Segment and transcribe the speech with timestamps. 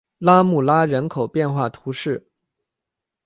[0.17, 2.27] 拉穆拉人口变化图示